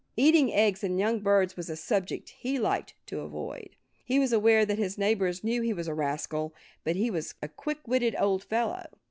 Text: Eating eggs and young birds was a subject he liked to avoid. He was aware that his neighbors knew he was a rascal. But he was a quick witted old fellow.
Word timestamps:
Eating 0.17 0.51
eggs 0.51 0.83
and 0.83 0.97
young 0.97 1.19
birds 1.19 1.55
was 1.55 1.69
a 1.69 1.75
subject 1.75 2.29
he 2.29 2.57
liked 2.57 2.95
to 3.05 3.19
avoid. 3.19 3.75
He 4.03 4.17
was 4.17 4.33
aware 4.33 4.65
that 4.65 4.79
his 4.79 4.97
neighbors 4.97 5.43
knew 5.43 5.61
he 5.61 5.73
was 5.73 5.87
a 5.87 5.93
rascal. 5.93 6.55
But 6.83 6.95
he 6.95 7.11
was 7.11 7.35
a 7.43 7.47
quick 7.47 7.87
witted 7.87 8.15
old 8.17 8.43
fellow. 8.43 8.87